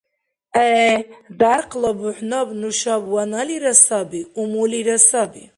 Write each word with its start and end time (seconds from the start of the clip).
–ГӀе. 0.55 0.89
Дярхъла 1.39 1.91
бухӀнаб 1.99 2.49
нушаб 2.59 3.03
ваналира 3.13 3.73
саби, 3.85 4.21
умулира 4.41 4.97
саби. 5.09 5.43